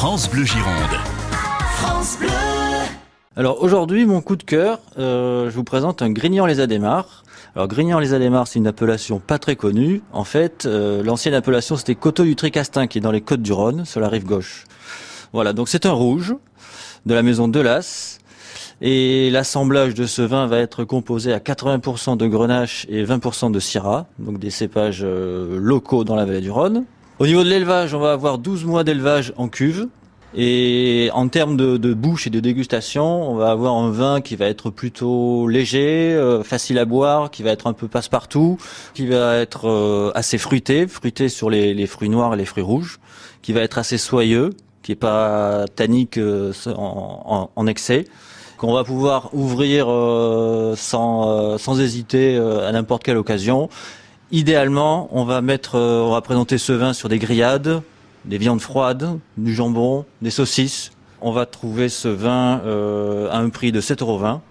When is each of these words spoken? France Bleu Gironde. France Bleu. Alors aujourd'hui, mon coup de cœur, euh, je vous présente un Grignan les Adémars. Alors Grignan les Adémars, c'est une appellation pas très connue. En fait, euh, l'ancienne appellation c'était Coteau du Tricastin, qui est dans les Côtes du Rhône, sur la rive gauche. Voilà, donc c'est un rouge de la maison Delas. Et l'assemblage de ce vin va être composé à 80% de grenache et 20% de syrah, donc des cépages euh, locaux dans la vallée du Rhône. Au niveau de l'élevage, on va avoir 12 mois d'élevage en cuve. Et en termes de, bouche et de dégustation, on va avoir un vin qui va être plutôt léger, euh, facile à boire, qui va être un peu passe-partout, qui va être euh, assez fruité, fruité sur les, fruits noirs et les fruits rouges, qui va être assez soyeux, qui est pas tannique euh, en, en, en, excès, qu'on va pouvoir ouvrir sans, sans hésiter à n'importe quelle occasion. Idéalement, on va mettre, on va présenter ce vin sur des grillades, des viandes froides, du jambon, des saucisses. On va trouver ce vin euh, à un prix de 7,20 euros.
France 0.00 0.30
Bleu 0.30 0.46
Gironde. 0.46 0.96
France 1.74 2.16
Bleu. 2.18 2.30
Alors 3.36 3.62
aujourd'hui, 3.62 4.06
mon 4.06 4.22
coup 4.22 4.36
de 4.36 4.42
cœur, 4.42 4.78
euh, 4.98 5.50
je 5.50 5.54
vous 5.54 5.62
présente 5.62 6.00
un 6.00 6.10
Grignan 6.10 6.46
les 6.46 6.60
Adémars. 6.60 7.22
Alors 7.54 7.68
Grignan 7.68 7.98
les 7.98 8.14
Adémars, 8.14 8.48
c'est 8.48 8.58
une 8.58 8.66
appellation 8.66 9.18
pas 9.18 9.38
très 9.38 9.56
connue. 9.56 10.00
En 10.14 10.24
fait, 10.24 10.64
euh, 10.64 11.02
l'ancienne 11.02 11.34
appellation 11.34 11.76
c'était 11.76 11.96
Coteau 11.96 12.24
du 12.24 12.34
Tricastin, 12.34 12.86
qui 12.86 12.96
est 12.96 13.00
dans 13.02 13.10
les 13.10 13.20
Côtes 13.20 13.42
du 13.42 13.52
Rhône, 13.52 13.84
sur 13.84 14.00
la 14.00 14.08
rive 14.08 14.24
gauche. 14.24 14.64
Voilà, 15.34 15.52
donc 15.52 15.68
c'est 15.68 15.84
un 15.84 15.92
rouge 15.92 16.34
de 17.04 17.12
la 17.12 17.22
maison 17.22 17.46
Delas. 17.46 18.20
Et 18.80 19.28
l'assemblage 19.28 19.92
de 19.92 20.06
ce 20.06 20.22
vin 20.22 20.46
va 20.46 20.60
être 20.60 20.84
composé 20.84 21.34
à 21.34 21.40
80% 21.40 22.16
de 22.16 22.26
grenache 22.26 22.86
et 22.88 23.04
20% 23.04 23.52
de 23.52 23.60
syrah, 23.60 24.06
donc 24.18 24.38
des 24.38 24.48
cépages 24.48 25.02
euh, 25.02 25.58
locaux 25.60 26.04
dans 26.04 26.16
la 26.16 26.24
vallée 26.24 26.40
du 26.40 26.50
Rhône. 26.50 26.86
Au 27.20 27.26
niveau 27.26 27.44
de 27.44 27.50
l'élevage, 27.50 27.92
on 27.92 27.98
va 27.98 28.12
avoir 28.12 28.38
12 28.38 28.64
mois 28.64 28.82
d'élevage 28.82 29.34
en 29.36 29.48
cuve. 29.48 29.88
Et 30.34 31.10
en 31.12 31.28
termes 31.28 31.54
de, 31.54 31.92
bouche 31.92 32.26
et 32.26 32.30
de 32.30 32.40
dégustation, 32.40 33.30
on 33.30 33.34
va 33.34 33.50
avoir 33.50 33.74
un 33.74 33.90
vin 33.90 34.22
qui 34.22 34.36
va 34.36 34.46
être 34.46 34.70
plutôt 34.70 35.46
léger, 35.46 36.14
euh, 36.14 36.42
facile 36.42 36.78
à 36.78 36.86
boire, 36.86 37.30
qui 37.30 37.42
va 37.42 37.50
être 37.50 37.66
un 37.66 37.74
peu 37.74 37.88
passe-partout, 37.88 38.56
qui 38.94 39.06
va 39.06 39.36
être 39.36 39.68
euh, 39.68 40.12
assez 40.14 40.38
fruité, 40.38 40.86
fruité 40.86 41.28
sur 41.28 41.50
les, 41.50 41.86
fruits 41.86 42.08
noirs 42.08 42.32
et 42.32 42.38
les 42.38 42.46
fruits 42.46 42.62
rouges, 42.62 43.00
qui 43.42 43.52
va 43.52 43.60
être 43.60 43.76
assez 43.76 43.98
soyeux, 43.98 44.54
qui 44.82 44.92
est 44.92 44.96
pas 44.96 45.66
tannique 45.76 46.16
euh, 46.16 46.54
en, 46.68 47.22
en, 47.26 47.50
en, 47.54 47.66
excès, 47.66 48.06
qu'on 48.56 48.72
va 48.72 48.82
pouvoir 48.82 49.28
ouvrir 49.34 49.88
sans, 50.76 51.58
sans 51.58 51.80
hésiter 51.80 52.36
à 52.38 52.72
n'importe 52.72 53.02
quelle 53.02 53.18
occasion. 53.18 53.68
Idéalement, 54.32 55.08
on 55.10 55.24
va 55.24 55.40
mettre, 55.40 55.76
on 55.76 56.12
va 56.12 56.20
présenter 56.20 56.56
ce 56.56 56.72
vin 56.72 56.92
sur 56.92 57.08
des 57.08 57.18
grillades, 57.18 57.82
des 58.24 58.38
viandes 58.38 58.60
froides, 58.60 59.18
du 59.36 59.54
jambon, 59.54 60.04
des 60.22 60.30
saucisses. 60.30 60.92
On 61.20 61.32
va 61.32 61.46
trouver 61.46 61.88
ce 61.88 62.06
vin 62.06 62.60
euh, 62.64 63.28
à 63.30 63.38
un 63.38 63.48
prix 63.48 63.72
de 63.72 63.80
7,20 63.80 64.02
euros. 64.02 64.38